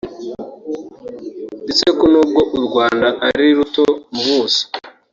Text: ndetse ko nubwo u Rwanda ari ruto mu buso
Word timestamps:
ndetse 1.63 1.85
ko 1.97 2.03
nubwo 2.11 2.41
u 2.57 2.59
Rwanda 2.67 3.07
ari 3.27 3.45
ruto 3.57 3.83
mu 4.13 4.21
buso 4.35 4.63